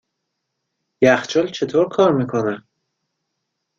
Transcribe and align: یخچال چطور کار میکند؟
یخچال 1.01 1.47
چطور 1.51 1.87
کار 1.89 2.11
میکند؟ 2.13 2.67